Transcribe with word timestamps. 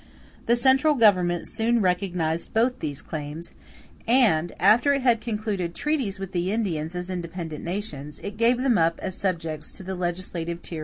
The 0.47 0.55
central 0.55 0.95
Government 0.95 1.47
soon 1.47 1.79
recognized 1.79 2.55
both 2.55 2.79
these 2.79 3.03
claims; 3.03 3.51
and 4.07 4.51
after 4.59 4.93
it 4.95 5.03
had 5.03 5.21
concluded 5.21 5.75
treaties 5.75 6.17
with 6.17 6.31
the 6.31 6.51
Indians 6.51 6.95
as 6.95 7.11
independent 7.11 7.63
nations, 7.63 8.17
it 8.23 8.35
gave 8.35 8.63
them 8.63 8.79
up 8.79 8.97
as 8.99 9.13
subjects 9.15 9.71
to 9.73 9.83
the 9.83 9.93
legislative 9.93 10.63
tyranny 10.63 10.63
of 10.63 10.63
the 10.63 10.67
States. 10.67 10.79